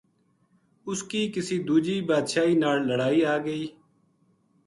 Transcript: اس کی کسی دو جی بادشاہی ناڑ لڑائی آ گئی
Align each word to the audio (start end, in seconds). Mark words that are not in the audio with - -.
اس 0.87 0.99
کی 1.09 1.21
کسی 1.35 1.57
دو 1.67 1.75
جی 1.85 1.95
بادشاہی 2.09 2.53
ناڑ 2.61 2.77
لڑائی 2.87 3.21
آ 3.35 3.37
گئی 3.45 3.65